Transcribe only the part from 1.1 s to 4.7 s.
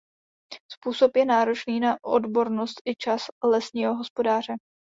je náročný na odbornost i čas lesního hospodáře.